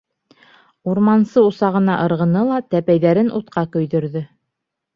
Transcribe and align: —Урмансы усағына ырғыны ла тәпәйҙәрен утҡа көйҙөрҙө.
—Урмансы 0.93 1.43
усағына 1.49 1.99
ырғыны 2.07 2.47
ла 2.49 2.59
тәпәйҙәрен 2.73 3.33
утҡа 3.43 3.67
көйҙөрҙө. 3.77 4.27